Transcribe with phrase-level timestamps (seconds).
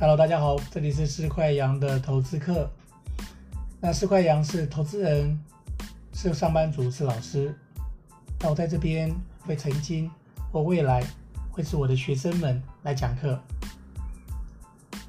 [0.00, 2.70] Hello，大家好，这里是四块羊的投资课。
[3.82, 5.38] 那四块羊是投资人，
[6.14, 7.54] 是上班族，是老师。
[8.38, 10.10] 那我在这边会曾经
[10.50, 11.04] 或未来
[11.50, 13.38] 会是我的学生们来讲课。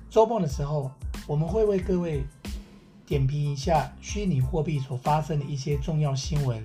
[0.09, 0.91] 周末的时候，
[1.25, 2.25] 我们会为各位
[3.05, 6.61] 点评一下虚拟货币所发生的一些重要新闻。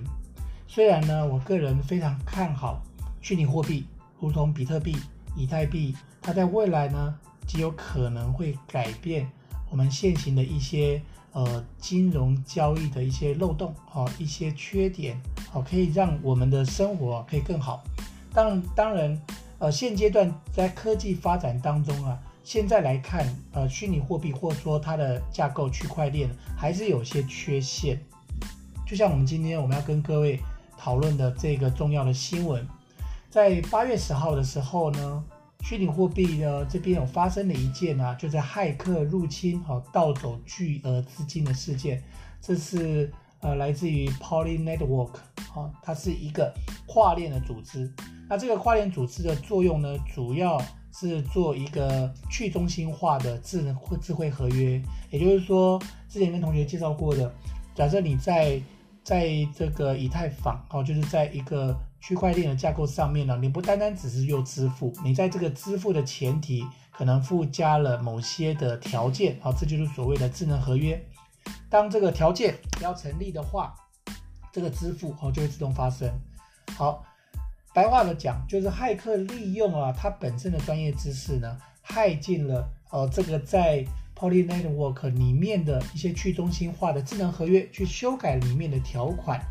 [0.67, 2.83] 虽然呢，我个人非常看好
[3.21, 3.87] 虚拟货币，
[4.19, 4.97] 如同比特币、
[5.33, 9.27] 以太币，它在未来呢，极有可能会改变
[9.69, 11.01] 我们现行的一些
[11.31, 15.19] 呃金融交易的一些漏洞，好、一些缺点，
[15.49, 17.83] 好、可以让我们的生活可以更好。
[18.33, 19.19] 当当然，
[19.59, 27.99] 呃现阶段在科技发展当中啊，现在来看，呃虚拟货币或者说它的架构区块链还是有些缺陷。
[28.85, 30.39] 就像我们今天我们要跟各位
[30.77, 32.67] 讨论的这个重要的新闻，
[33.29, 35.23] 在八月十号的时候呢。
[35.67, 42.01] 虚拟货币呢，这边有发生了一件啊，就在骇客入侵哈盗走巨额资金的事件。
[42.39, 45.15] 这是呃来自于 Poly Network
[45.53, 46.53] 啊，它是一个
[46.85, 47.93] 跨链的组织。
[48.29, 50.57] 那这个跨链组织的作用呢，主要
[50.93, 54.81] 是做一个去中心化的智能或智慧合约。
[55.09, 57.29] 也就是说，之前跟同学介绍过的，
[57.75, 58.57] 假设你在
[59.03, 61.77] 在这个以太坊哦，就是在一个。
[62.07, 70.97] 区块链的架构上面呢，你不单单只是用支付，你在这个支付的前提可能附加了某些的条件，好，这就是所谓的智能合约。
[71.69, 73.75] 当这个条件要成立的话，
[74.53, 76.09] 这个支付哦就会自动发生。
[76.77, 77.03] 好，
[77.73, 83.83] 白话的讲就是骇客利用啊它本身的专业知识呢，骇进了呃这个在
[84.15, 89.41] Poly Network 里面的一些去中心化的智能合约，去修改里面的条款。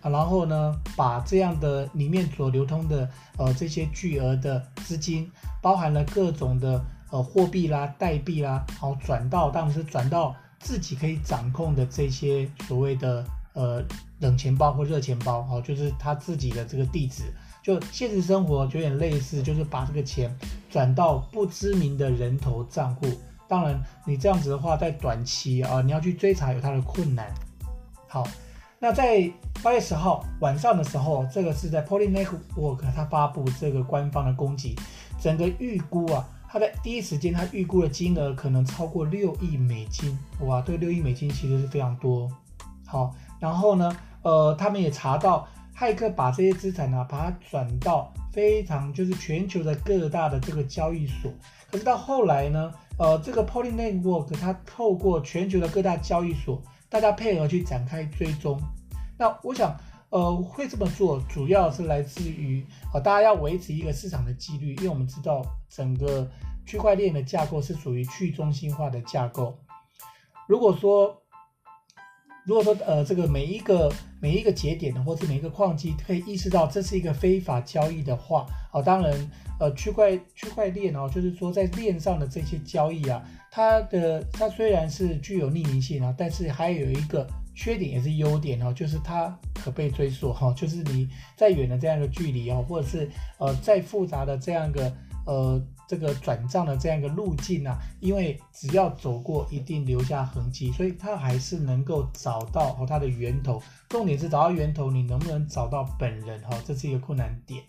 [0.00, 13.84] 啊，然后呢，把这样的里面所流通的呃这些巨额的资金，包含了各种的呃货币啦、代币啦，好转到当然是转到自己可以掌控的这些所谓的呃
[14.20, 17.24] 冷钱包或热钱包，好，就是他自己的这个地址。
[17.62, 20.34] 就现实生活有点类似，就是把这个钱
[20.70, 23.06] 转到不知名的人头账户。
[23.46, 27.30] 当然，你这样子的话，在短期啊，你要去追查有它的困难。
[28.08, 28.26] 好。
[28.82, 29.30] 那在
[29.62, 34.74] 八月十号晚上的时候，这个是在 Poly Network 它发布这个官方的攻击，
[35.20, 42.26] 整个预估啊，它在第一时间它预估的金额可能超过六亿美金，哇，这六亿美金其实是非常多。
[42.86, 45.46] 好，然后呢，呃，他们也查到
[45.76, 51.30] 骇客把这些资产呢，把它转到非常就是全球的各大的这个交易所，
[51.70, 56.62] 可是到后来呢，呃，这个 Poly Network 它透过全球的各大交易所。
[56.90, 58.60] 大家配合去展开追踪，
[59.16, 59.78] 那我想，
[60.08, 66.28] 呃，会这么做主要是来自于，呃，大家要维持一个市场的纪律，因为我们知道整个
[66.66, 69.56] 区块链的架构是属于去中心化的架构。
[70.48, 71.19] 如果说，
[72.50, 73.88] 如果说，呃，这个每一个
[74.18, 79.30] 每一个节点的，或是每一个矿机可以意识到这是一个非法交易的话，哦，当然，
[79.60, 83.22] 呃，区块区块链哦，就是说在链上的这些交易啊。
[83.52, 87.24] 它的它虽然是具有匿名性啊，但是还有一个
[87.54, 94.92] 缺点也是优点哦，就是它可被追溯哈，就是你再远的这样一个距离哦，或者是呃再复杂的这样一个
[95.24, 103.60] 呃这个转账的这样一个路径啊，因为只要走过一定留下痕迹，所以它还是能够找到和它的源头。
[103.88, 106.50] 重点是找到源头，你能不能找到本人哈？
[106.64, 107.60] 这是一个困难点。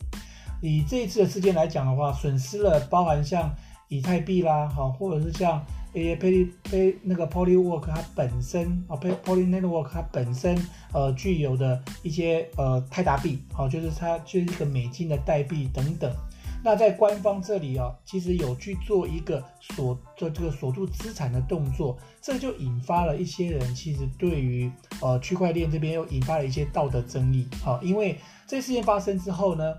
[0.61, 3.51] 以这一次的事件来讲的话，损失了包含像。
[3.93, 5.61] 以太币啦，好，或者是像
[5.91, 10.57] A P P 那个 Polywork 它本身啊，Poly Network 它本身
[10.93, 16.09] 呃具有的一些呃泰达币，好，就是它就是一个美金的代币等等。
[16.63, 24.71] 那在官方这里啊，其实有去做一个锁做这个锁住资产的动作，这就引发了一些人其实对于
[25.01, 28.17] 呃区块链这边又引发了一些道德争议，好，因为
[28.47, 29.74] 这事件发生之后呢，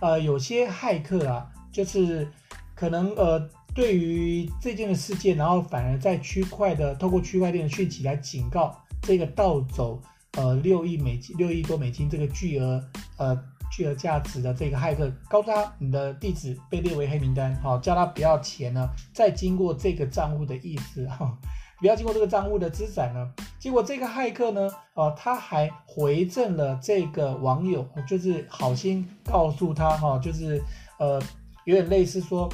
[0.00, 2.30] 呃，有些骇客啊，就是
[2.74, 3.48] 可能呃。
[3.74, 10.02] 对于这件的事件，然后反而在区块的透过区块链的讯息来警告这个盗走
[10.32, 12.82] 呃六亿美金六亿多美金这个巨额
[13.18, 21.36] 呃巨额价值的这个骇客，告诉他你的地址被列为黑名单，好，叫他不要钱呢，再经过这个账户的意思哈，
[21.80, 23.30] 不要经过这个账户的资产呢。
[23.58, 30.62] 结果这个骇客呢，呃，他还回赠了这个网友，就是好心告诉他哈，就是
[30.98, 31.20] 呃
[31.64, 32.48] 有点类似说。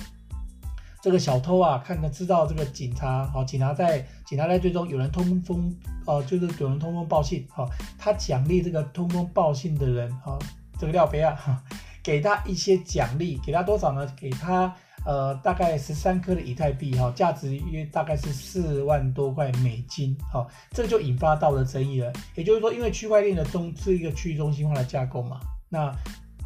[1.02, 5.70] 这个小偷啊，看他知道这个警察，好，警察在警察在追踪，有人通风，
[6.06, 7.68] 呃，就是有人通风报信，好，
[7.98, 10.38] 他奖励这个通风报信的人，好，
[10.84, 11.64] 这个廖飞啊，
[12.04, 14.06] 给他一些奖励，给他多少呢？
[14.14, 14.74] 给他
[15.06, 22.12] 呃大概十三颗的以太币哈，价值约大概是四万多块美金，好，这就引发到了争议了。
[22.34, 25.40] 也就是说，因为区块链的中是一个去中心化的架构嘛，
[25.70, 25.90] 那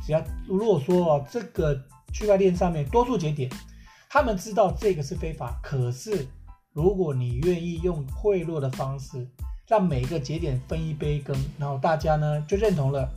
[0.06, 1.75] 只要如果说哦这个
[2.12, 3.50] 区块链上面多数节点，
[4.08, 6.26] 他们知道这个是非法，可是
[6.73, 9.29] 如果你愿意用贿赂的方式，
[9.67, 13.08] 让每个节点分一杯羹，然后大家呢就认同了。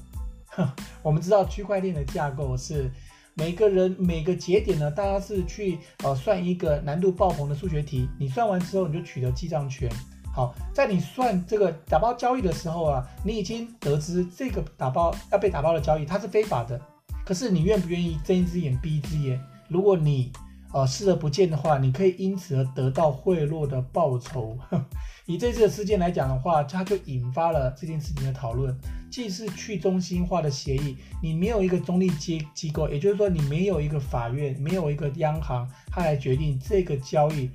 [1.01, 2.92] 我们知道区块链的架构是
[3.33, 9.89] 每个人每个节点呢，大家是去呃算一个难度爆棚的数学题，你算完之后你就取得记账权。
[10.33, 16.80] 好，在你算这个打包交易的时候啊，你已经得知这个打包要被打包的交易它是非法的，
[17.25, 19.39] 可是你愿不愿意睁一只眼闭一只眼？
[19.68, 20.31] 如果你
[20.74, 24.58] 呃，视而不见的话，你可以因此而得到贿赂的报酬。
[25.28, 28.76] 以这次的事件来讲的话，它就引发了这件事情的讨论。
[29.10, 37.50] 既是去中心化的协议，你没有一个中立机机构，也就是说，你没有一个法院，没有一个央行，它来决定这个交易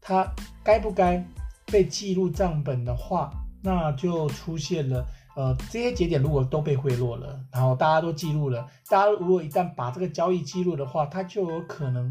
[0.00, 0.26] 它
[0.64, 1.22] 该不该
[1.66, 3.30] 被记录账本的话，
[3.62, 5.06] 那就出现了。
[5.36, 12.10] 呃，这些节点如果都被贿赂了，然后大家都记录了，大家如果一旦把这个交易记录的话，它就有可能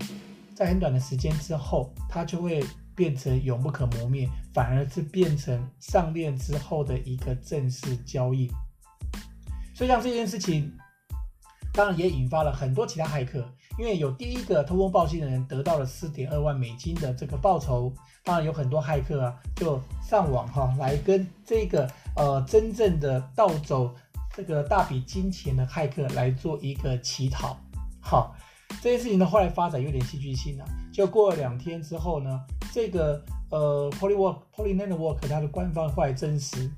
[0.57, 2.65] 在很短的时间之后，它就会
[2.95, 8.49] 变成永不可磨灭，反而是变成上链之后的一个正式交易。
[9.75, 10.73] 所以像这件事情，
[11.71, 17.93] 当然也引发了很多其他骇客，因为有第一个通风报信的人得到了四点二万美金的这个报酬，
[18.23, 21.87] 当然有很多骇客啊，就上网哈来跟这个。
[22.15, 23.93] 呃，真正的盗走
[24.35, 27.55] 这个大笔金钱的骇客来做一个乞讨，
[28.01, 28.35] 好，
[28.81, 30.65] 这件事情呢后来发展有点戏剧性了。
[30.93, 32.41] 就过了两天之后呢，
[32.73, 36.71] 这个呃 Polywork Poly Network 它的官方后来证实，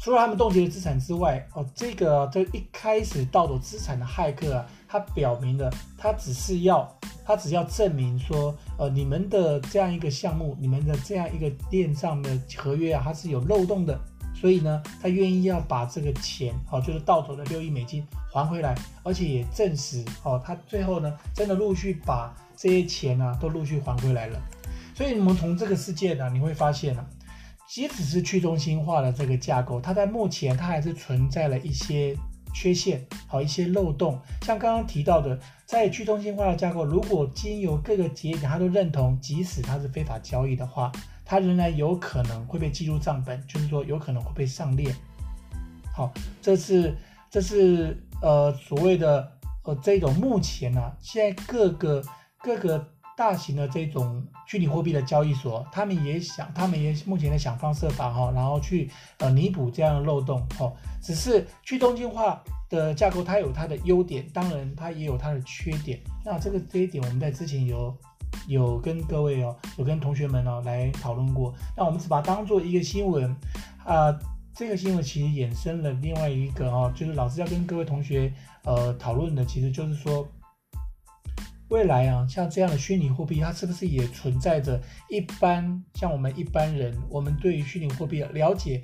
[0.00, 6.86] 除了他们冻结的资产之外，哦，这个这一开始盗走资产的骇客啊，他表明了他只是要
[7.24, 13.98] 他只要证明说，呃，你们的这样一个项目，你们的这样一个链上的合约啊，它是有漏洞的。
[14.44, 24.38] 所以呢，他愿意要把这个钱，好，就是盗走的六亿美金还回来，而且也证实，哦，他最后呢，真的陆续把这些钱呢，都陆续还回来了。
[24.94, 27.02] 所以，我们从这个事件呢，你会发现呢，
[27.66, 32.14] 即使是去中心化的这个架构，它在目前它还是存在了一些
[32.52, 34.20] 缺陷，好，一些漏洞。
[34.42, 40.92] 像刚刚提到的，在去中心化的架构，如果经由各个节点它都认同，即使它是非法交易的话，
[41.24, 44.94] 它仍然有可能会被记录账本，就是说有可能会被上链。
[45.94, 46.12] 好，
[46.42, 46.94] 这是
[47.30, 49.32] 这是呃所谓的
[49.62, 52.02] 呃这种目前呢、啊，现在各个
[52.42, 52.86] 各个
[53.16, 60.46] 大型的这种虚拟货币的交易所，他们也想，他们也目前在想方设法哈，然后去呃弥补这样的漏洞。
[60.58, 62.42] 哦，只是去中心化
[62.74, 66.00] 的架构，它有它的优点，当然它也有它的缺点。
[66.24, 67.96] 那这个这一点我们在之前有。
[68.48, 71.54] 有跟各位哦，有跟同学们哦来讨论过。
[71.76, 73.34] 那我们只把它当做一个新闻
[73.86, 74.12] 啊、
[74.52, 78.30] 这个新闻其实衍生了另外一个哦，就是老师要跟各位同学
[78.64, 80.28] 呃讨论的，其实就是说，
[81.68, 88.82] 未来啊，像这样的虚拟货币，它是不是也存在着一般像我们一般人，我们对于虚拟货币了解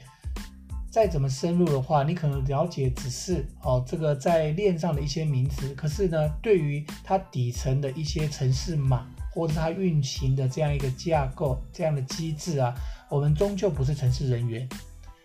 [0.90, 9.06] 再怎么深入的话，你可能了解只是哦这个在链上的一些名词，可是呢，对于它底层的一些城市码。
[9.32, 12.74] 或者它运行的这样一个架构，这样的机制啊，
[13.08, 14.68] 我们终究不是城市人员，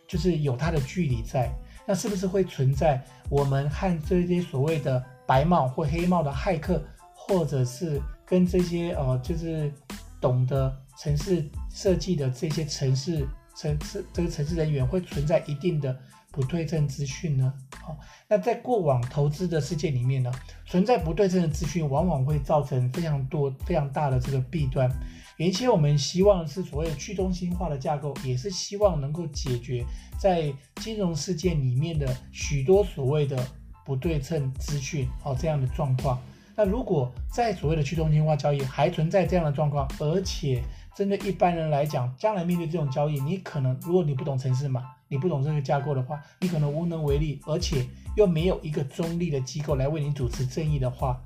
[0.07, 1.51] 就是有它的距离在。
[1.87, 6.79] 那是不是会存在我们和这些所谓的白帽或黑帽的骇客，
[7.15, 9.73] 或者是跟这些呃，就是
[10.21, 15.97] 懂得城市设计的这些城市城市这个城市人员，会存在一定的
[16.31, 17.53] 不对称资讯呢？
[17.81, 17.97] 好，
[18.27, 20.31] 那在过往投资的世界里面呢，
[20.65, 24.91] 存在不对称的资讯，往往会造成非常多、非常大的这个弊端。
[25.37, 29.85] 原先我们希望是所谓的去中心化的架构，也是希望能够解决
[30.19, 33.45] 在金融世界里面的许多所谓的
[33.85, 36.21] 不对称资讯，好，这样的状况。
[36.55, 40.63] 那如果在所谓的去中心化交易还存在这样的状况，而且
[40.95, 44.91] 针对一般人来讲，将来面对这种交易，你可能如果你不懂程式嘛。
[45.07, 47.85] 你不懂这个架构的话，你可能无能为力，而且
[48.17, 51.21] 又没有一个中立的机构来为你主持正义的话，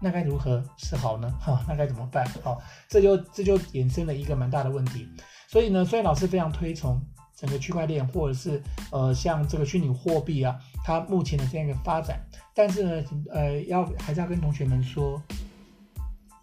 [0.00, 1.32] 那该如何是好呢？
[1.40, 2.26] 哈， 那该怎么办？
[2.42, 5.08] 好，这就这就衍生了一个蛮大的问题。
[5.46, 7.00] 所以呢，虽然老师非常推崇
[7.36, 12.18] 整个区块链，或者是呃像这个虚拟货币啊，它目前的这样一个发展，
[12.54, 15.22] 但是呢，呃，要还是要跟同学们说，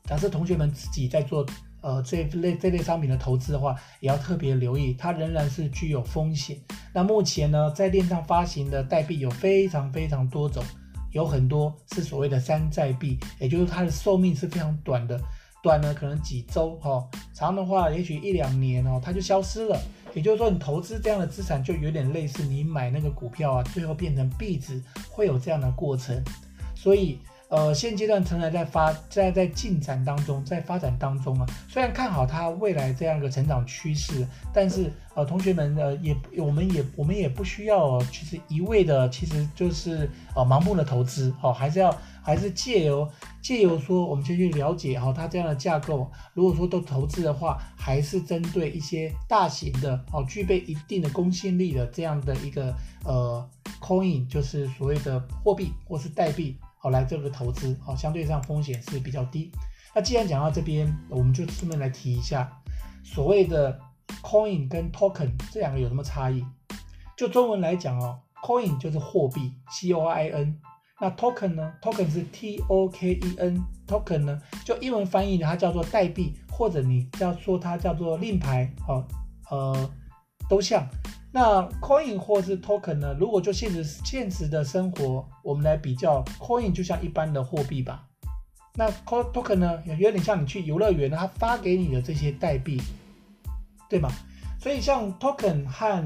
[0.05, 1.45] 假设同学们自己在做。
[1.85, 6.57] 呃，这类这类商品的投资的话，也要特别留意，它仍然是具有风险。
[6.93, 10.63] 那目前呢，在链上发行的代币有非常非常多种，
[11.11, 15.19] 有很多是所谓的山寨币，也就是它的寿命是非常短的，
[15.61, 19.77] 短呢可能几周哈，长的话也许一两年哦，它就消失了。
[20.13, 26.23] 也就是说，你投资这样的资产就有点类似你买那个股票啊，最后变成币值，会有这样的过程，
[26.75, 27.19] 所以。
[27.49, 31.45] 呃，现阶段仍然在发，在在进展当中，在发展当中啊。
[31.69, 43.07] 虽然看好它未来这样一个成长趋势，但是呃，同学们呃，也我们也我们也不需要其实一味的，其实就是呃盲目的投资哦，还是要还是借由
[43.41, 46.09] 借由说，我们先去了解哈、哦，它这样的架构。
[46.33, 53.47] 如果说都投资的话，还是针对一些大型的哦，具备一定的公信力的这样的一个呃
[53.81, 56.57] coin，就是所谓的货币或是代币。
[56.77, 59.51] 好，来这个投资，好，相对上风险是比较低。
[59.95, 62.51] 那既然讲到这边，我们就顺便来提一下，
[63.03, 63.79] 所谓的
[64.21, 66.43] coin 跟 token 这两个有什么差异？
[67.15, 70.59] 就中文来讲哦，coin 就是货币，C O I N。
[71.03, 79.05] 那 token 呢？token 是 T O K E N，token 呢，就英文翻译呢，它叫做代币，或者你要说它叫做令牌，哦，
[79.51, 79.89] 呃，
[80.47, 80.87] 都像。
[81.29, 83.13] 那 coin 或是 token 呢？
[83.19, 88.07] 如果就现实现实的生活，我们来比较，coin 就像一般的货币吧。
[88.75, 92.81] 那 token 呢，有点像你去游乐园，它发给你的这些代币，
[93.89, 94.09] 对吗？
[94.57, 96.01] 所以像 token 和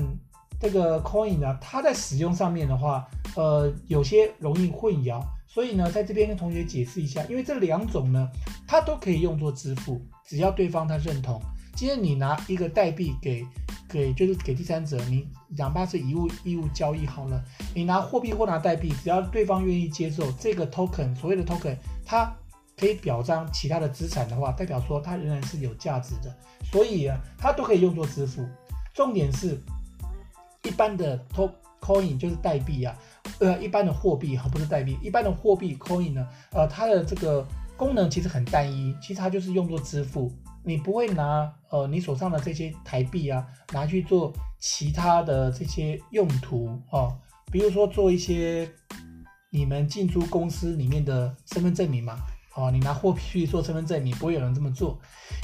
[0.59, 5.23] 这个 coin 呢，它在使用上面的话，呃，有些容易混淆。
[5.47, 8.29] 所以呢，在这边跟同学解释一下，因为这两种呢，
[8.67, 11.41] 它都可以用作支付，只要对方他认同。
[11.73, 13.45] 今天你拿一个代币给。
[13.89, 15.25] 给就是给第三者，你
[15.57, 17.41] 哪怕是以物义务交易好了，
[17.73, 22.29] 你拿货币或拿代币，只要对方愿意接受这个 token，所谓的 token，它
[22.75, 26.37] 可以表彰其他的资产的话，代表说它仍然是有价值的，
[26.69, 28.45] 所以啊，它都可以用作支付。
[28.93, 29.57] 重点是，
[30.63, 32.93] 一般的 token coin 就是代币啊，
[33.39, 40.31] 呃，一般的货币哈，不是代币，一般的货币 coin 呢，呃，它的这个功能其实很单一，其实它就是用作支付。
[40.63, 47.15] 你不会拿呃你手上的这些台币啊，拿去做其他的这些用途哦，
[47.51, 48.69] 比如说做一些
[49.49, 52.17] 你们进出公司里面的身份证明嘛，
[52.55, 54.99] 哦，你拿货币去做身份证，你不会有人这么做。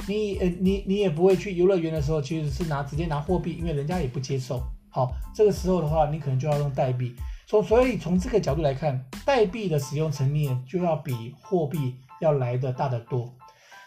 [0.06, 4.62] 你呃你你也不会去游乐园的时候，其实是拿直接拿货币，因为人家也不接受。
[4.90, 7.14] 好，这个时候的话，你可能就要用代币。
[7.62, 13.32] 所以从这个角度来看，代币的使用层面就要比货币要来得大得多。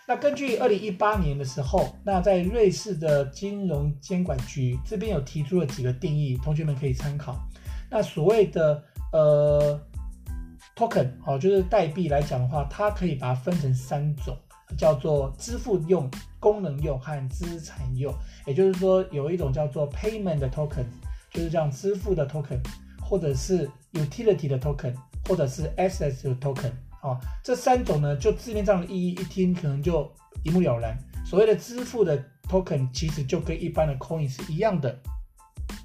[0.07, 7.35] 那根据二零一八年的时候，那在瑞士的金融监管局这边有提出了几个定义，同学们可以参考。
[7.89, 8.81] 那所谓的
[9.11, 9.77] 呃
[10.75, 14.37] token 哦，就是代币来讲的话，它可以把它分成三种，
[14.77, 16.09] 叫做支付用、
[16.39, 18.13] 功能用和资产用。
[18.45, 20.85] 也就是说，有一种叫做 payment 的 token，
[21.31, 22.61] 就是这样支付的 token，
[23.07, 24.93] 或者是 utility 的 token，
[25.27, 26.71] 或者是 assets 的 token。
[26.99, 30.11] 啊，这三种呢，就字面上的意义一听可能就
[30.43, 30.97] 一目了然。
[31.23, 34.99] 所谓的支付的 token，其实就跟一般的 coin 是一样的，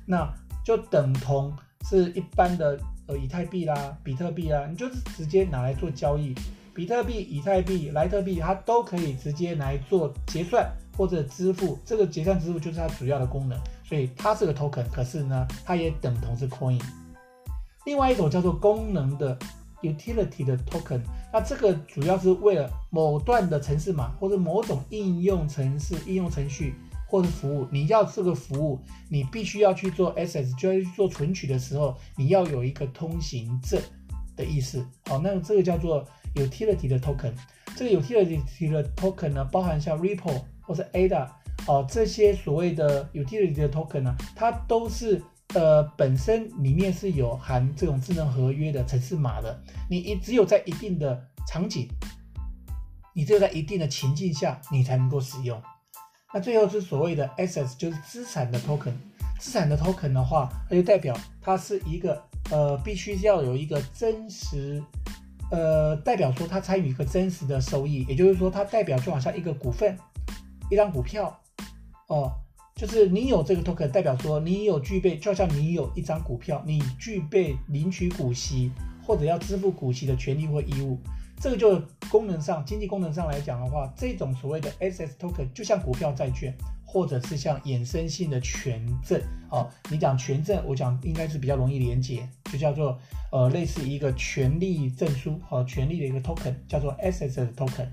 [0.07, 0.26] 那
[0.64, 6.35] 就等同是一般的呃以太币啦、比特币啦，你就是直接拿来做交易。
[6.75, 11.79] 比特币、以太币、莱特币，它都可以直接来做结算或者支付。
[11.85, 16.81] 这个结算支付就是它主要的功能，所以它是个 token，可是呢，它也等同是 coin。
[17.85, 19.39] 另外一种叫做功能的。
[19.83, 21.01] utility 的 token，
[21.33, 26.77] 那这个主要是为了某段的程式码或者某种应用程式、应用程序
[27.09, 33.83] 或者服务，你要这个服务，你必须要去做 access，就要去做存取的时候，你要有一个通行证
[34.37, 34.87] 的意思。
[35.07, 37.33] 好，那这个叫做 utility 的 token。
[37.75, 41.29] 这个 utility 的 token 呢，包含像 Ripple 或者 ADA
[41.67, 45.21] 哦，这些所谓的 utility 的 token 呢，它都是。
[45.54, 51.87] 呃，本身里面是有含这种智能合约的程式码的，你一只有在一定的场景，
[53.14, 55.61] 你只有在一定的情境下，你才能够使用。
[56.32, 58.94] 那最后是所谓的 assets，就是资产的 token。
[59.38, 64.82] 资产的 token 的话，它就代表它是一个呃，必须要有一个真实，
[65.50, 69.99] 呃，代表说它参与一个真实的收益，也就是说它代表就好像一个股份，
[70.71, 71.38] 一张股票，
[72.09, 72.42] 哦、呃。
[72.75, 78.73] 就是你有这个 token，代表说你有具备，就像你有一张股票，你具备领取股息
[79.05, 80.99] 或者要支付股息的权利或义务。
[81.41, 89.21] 这个就功能上、经济功能上来讲的话，这种所谓的 SS token 就像股票、债券，或者是像衍生性的权证。
[89.50, 92.97] 哦，你讲权证，我讲应该是比较容易连结，就叫做
[93.33, 97.88] 呃类似一个权利证书和、哦、权利的一个 token，叫做 SS token。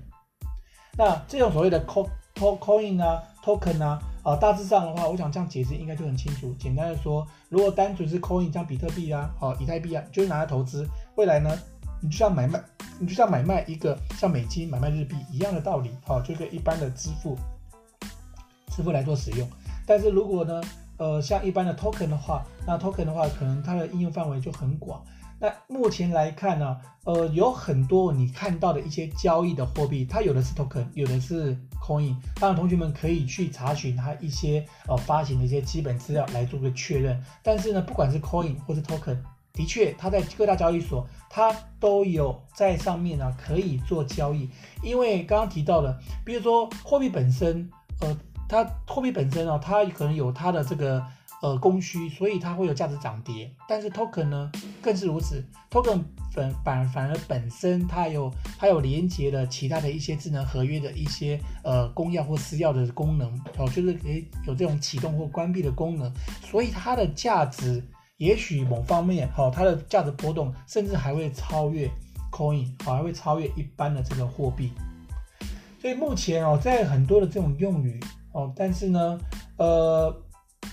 [0.96, 4.00] 那这种所谓的 co coin 啊，token 啊。
[4.22, 6.54] 啊，大致上的话，我想这样解释应该就很清楚。
[6.58, 10.86] 简单的说，如果单纯是 coin 像比特币啊、好以太币啊，就是拿来投资，
[11.16, 11.50] 未来呢，
[12.02, 12.62] 你就像买卖，
[12.98, 17.36] 你就像买卖一个像美金买卖日币一样的道理，好，就跟一般的支付
[18.68, 19.48] 支付来做使用。
[19.86, 20.60] 但是如果呢，
[20.98, 25.02] 呃，像一般的 token 的话，那 token 的话，可能它的应用范围就很广。
[25.42, 32.14] 那目前来看呢，呃，有很多你看到的一些交易的货币，它有的是 token，有的是 coin。
[32.38, 37.18] 当然，同学们可以去查询它一些呃发行的一些基本资料来做个确认。
[37.42, 39.16] 但是呢，不管是 coin 或是 token，
[39.54, 44.46] 的确它在各大交易所它都有在上面呢可以做交易。
[44.82, 47.70] 因为刚刚提到了，比如说货币本身，
[48.00, 48.14] 呃，
[48.46, 51.02] 它货币本身呢，它可能有它的这个。
[51.42, 55.42] 呃，供需，所以它会有价值涨跌，但是 token 呢更是如此。
[55.70, 67.82] token 反反反而本身它有它有连接的其他的一些智能合约的一些呃公钥或私钥的功能哦，就是可以有这种启动或关闭的功能，所以它的价值
[68.18, 71.90] 也许某方面好、哦，它的价值波动甚至还会超越
[72.30, 74.72] coin，好、哦，还会超越一般的这个货币。
[75.80, 77.98] 所以目前哦，在很多的这种用语
[78.32, 79.18] 哦，但是呢，
[79.56, 80.14] 呃。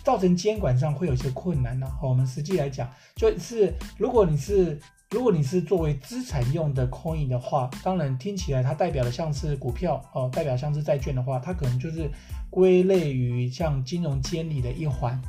[0.07, 1.85] 造成监管上会有些困难呢。
[1.99, 12.09] 好，我们实际来讲，就是如果你是如果你是作为资产用的 coin 的话，当然听起来它代表的像是股票哦，代表像是债券的话，它可能就是
[12.49, 15.21] 归类于像金融监理的一环。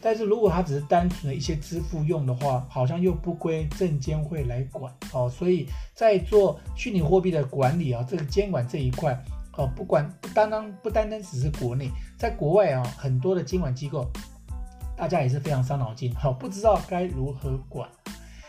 [0.00, 5.28] 但是如果它只是单纯的一些支付用的话，好像又不归证监会来管哦。
[5.28, 9.22] 所以在做虚拟货币的管理啊，这个监管这一块。
[9.56, 14.10] 哦，不管不单单不单单只是国内，在国外啊，很多的监管机构，
[14.96, 17.88] 大家也是非常伤脑筋，好，不知道该如何管。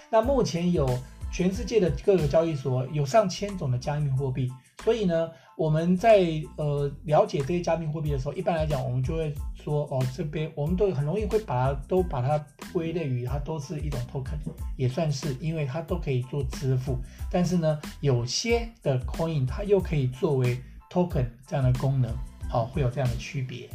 [0.10, 0.88] 那目前有
[1.32, 4.50] 全世界的各个交易所，有上千种的加密货币，
[4.84, 6.22] 所以呢，我们在
[6.56, 14.38] 呃了解这些加密货币的时候，一般来讲，我们就会说，哦，这边我们都很容易会把它都把它归类于它都是一种 token，
[14.78, 16.98] 也算是，因为它都可以做支付。
[17.32, 20.62] 但是呢，有些的 coin 它又可以作为
[20.93, 22.15] token 这样的功能，
[22.47, 23.67] 好，会有这样的区别。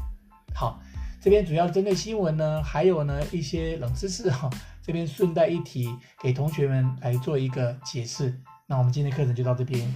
[0.55, 0.81] 好，
[1.21, 4.49] 这边主要针对新闻呢，还有呢一些冷知识哈，
[4.81, 8.39] 这边顺带一提，给同学们来做一个解释。
[8.67, 9.93] 那我们今天课程就到这边，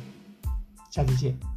[0.90, 1.52] 下次见。